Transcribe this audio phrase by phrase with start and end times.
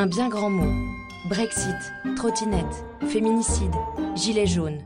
[0.00, 0.94] Un bien grand mot.
[1.28, 1.74] Brexit,
[2.14, 3.74] trottinette, féminicide,
[4.14, 4.78] gilet jaune.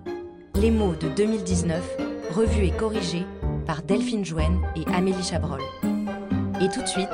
[0.54, 1.85] Les mots de 2019,
[2.31, 3.27] revus et corrigés
[3.67, 5.61] par Delphine Jouen et Amélie Chabrol.
[6.62, 7.11] Et tout de suite,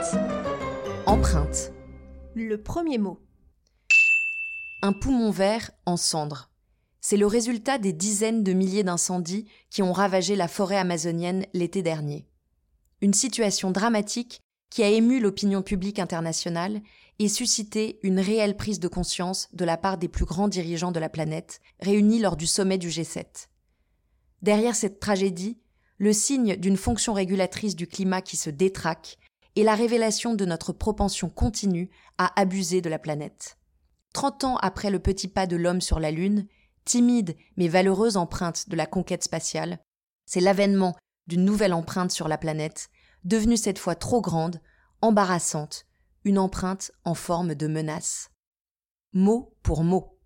[1.07, 1.73] empreinte.
[2.37, 3.19] Le premier mot.
[4.83, 6.51] Un poumon vert en cendres.
[7.01, 11.83] C'est le résultat des dizaines de milliers d'incendies qui ont ravagé la forêt amazonienne l'été
[11.83, 12.29] dernier.
[13.01, 14.41] Une situation dramatique
[14.71, 16.81] qui a ému l'opinion publique internationale
[17.19, 21.01] et suscité une réelle prise de conscience de la part des plus grands dirigeants de
[21.01, 23.49] la planète réunis lors du sommet du G7.
[24.43, 25.59] Derrière cette tragédie,
[25.99, 29.19] le signe d'une fonction régulatrice du climat qui se détraque
[29.57, 33.57] est la révélation de notre propension continue à abuser de la planète.
[34.13, 36.47] Trente ans après le petit pas de l'homme sur la Lune,
[36.85, 39.81] timide mais valeureuse empreinte de la conquête spatiale,
[40.25, 42.89] c'est l'avènement d'une nouvelle empreinte sur la planète,
[43.25, 44.61] devenue cette fois trop grande,
[45.01, 45.87] embarrassante,
[46.25, 48.31] une empreinte en forme de menace.
[49.13, 50.19] Mot pour mot.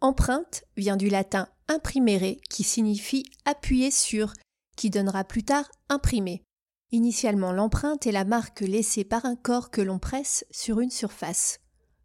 [0.00, 4.32] Empreinte vient du latin imprimere qui signifie appuyer sur,
[4.76, 6.44] qui donnera plus tard imprimer.
[6.90, 11.60] Initialement, l'empreinte est la marque laissée par un corps que l'on presse sur une surface,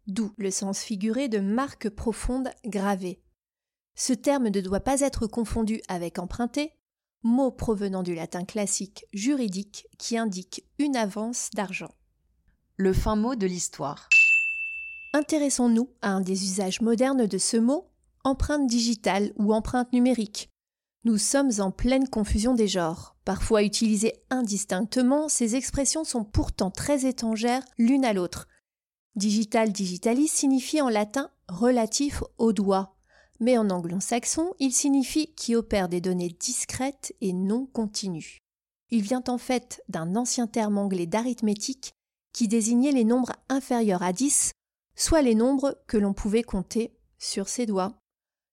[0.06, 3.20] d'où le sens figuré de marque profonde gravée.
[3.94, 6.72] Ce terme ne doit pas être confondu avec emprunté,
[7.22, 11.94] mot provenant du latin classique juridique qui indique une avance d'argent.
[12.76, 14.08] Le fin mot de l'histoire.
[15.14, 17.88] Intéressons-nous à un des usages modernes de ce mot,
[18.24, 20.50] empreinte digitale ou empreinte numérique.
[21.04, 23.16] Nous sommes en pleine confusion des genres.
[23.24, 28.48] Parfois utilisées indistinctement, ces expressions sont pourtant très étrangères l'une à l'autre.
[29.16, 32.97] Digital digitalis signifie en latin relatif au doigt,
[33.40, 38.38] mais en anglo-saxon, il signifie qui opère des données discrètes et non continues.
[38.90, 41.92] Il vient en fait d'un ancien terme anglais d'arithmétique
[42.32, 44.52] qui désignait les nombres inférieurs à 10,
[44.96, 47.98] soit les nombres que l'on pouvait compter sur ses doigts.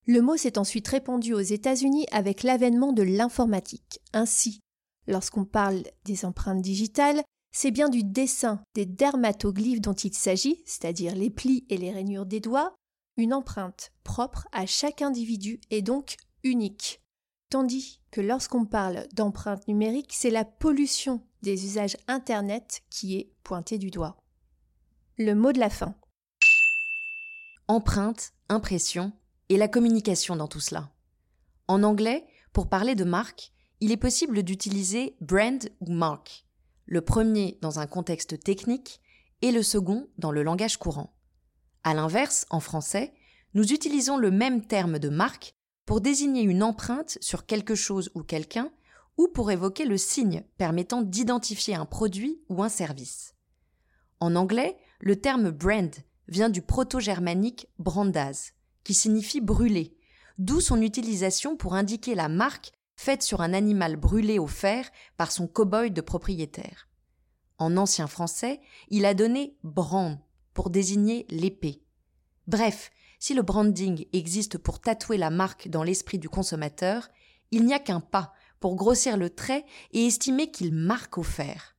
[0.08, 4.00] Le mot s'est ensuite répandu aux États-Unis avec l'avènement de l'informatique.
[4.14, 4.60] Ainsi,
[5.08, 11.16] lorsqu'on parle des empreintes digitales, c'est bien du dessin des dermatoglyphes dont il s'agit, c'est-à-dire
[11.16, 12.76] les plis et les rainures des doigts,
[13.18, 17.02] une empreinte propre à chaque individu et donc unique.
[17.50, 23.78] Tandis que lorsqu'on parle d'empreinte numérique, c'est la pollution des usages Internet qui est pointée
[23.78, 24.18] du doigt.
[25.18, 25.96] Le mot de la fin.
[27.68, 29.14] Empreinte, impression
[29.50, 30.92] et la communication dans tout cela.
[31.68, 36.46] En anglais, pour parler de marque, il est possible d'utiliser brand ou mark,
[36.86, 39.02] le premier dans un contexte technique
[39.42, 41.15] et le second dans le langage courant.
[41.86, 43.14] À l'inverse, en français,
[43.54, 45.54] nous utilisons le même terme de marque
[45.86, 48.72] pour désigner une empreinte sur quelque chose ou quelqu'un
[49.18, 53.36] ou pour évoquer le signe permettant d'identifier un produit ou un service.
[54.20, 55.96] En anglais, le terme brand
[56.28, 58.54] vient du proto-germanique brandaz,
[58.84, 59.96] qui signifie brûler,
[60.40, 65.32] d'où son utilisation pour indiquer la marque faite sur un animal brûlé au fer par
[65.32, 66.90] son cow-boy de propriétaire.
[67.60, 68.60] En ancien français,
[68.90, 70.18] il a donné brand,
[70.56, 71.84] pour désigner l'épée.
[72.48, 72.90] Bref,
[73.20, 77.10] si le branding existe pour tatouer la marque dans l'esprit du consommateur,
[77.52, 81.76] il n'y a qu'un pas pour grossir le trait et estimer qu'il marque au fer.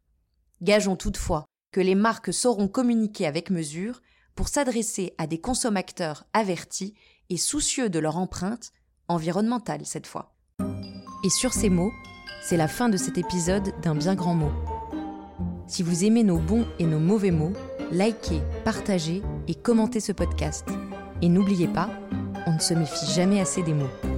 [0.62, 4.02] Gageons toutefois que les marques sauront communiquer avec mesure
[4.34, 6.94] pour s'adresser à des consommateurs avertis
[7.30, 8.72] et soucieux de leur empreinte,
[9.08, 10.36] environnementale cette fois.
[11.24, 11.92] Et sur ces mots,
[12.42, 14.52] c'est la fin de cet épisode d'un bien grand mot.
[15.66, 17.52] Si vous aimez nos bons et nos mauvais mots,
[17.90, 20.66] likez, partagez et commentez ce podcast.
[21.22, 21.90] Et n'oubliez pas,
[22.46, 24.15] on ne se méfie jamais assez des mots.